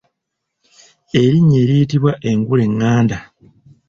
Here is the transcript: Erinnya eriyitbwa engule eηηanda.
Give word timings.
Erinnya 1.19 1.57
eriyitbwa 1.63 2.11
engule 2.29 2.63
eηηanda. 2.67 3.17